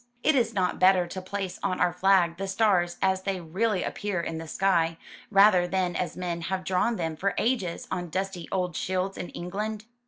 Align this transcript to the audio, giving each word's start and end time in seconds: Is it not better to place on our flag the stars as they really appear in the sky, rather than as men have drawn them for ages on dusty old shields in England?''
Is 0.23 0.49
it 0.49 0.53
not 0.55 0.79
better 0.79 1.05
to 1.05 1.21
place 1.21 1.59
on 1.61 1.79
our 1.79 1.93
flag 1.93 2.37
the 2.37 2.47
stars 2.47 2.97
as 3.03 3.21
they 3.21 3.39
really 3.39 3.83
appear 3.83 4.19
in 4.19 4.39
the 4.39 4.47
sky, 4.47 4.97
rather 5.29 5.67
than 5.67 5.95
as 5.95 6.17
men 6.17 6.41
have 6.41 6.63
drawn 6.63 6.95
them 6.95 7.15
for 7.15 7.35
ages 7.37 7.87
on 7.91 8.09
dusty 8.09 8.49
old 8.51 8.75
shields 8.75 9.15
in 9.15 9.29
England?'' 9.29 9.85